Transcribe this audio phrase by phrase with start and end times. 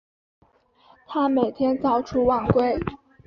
[1.05, 2.75] 他每天早出晚归